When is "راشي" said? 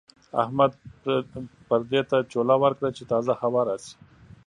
3.69-3.93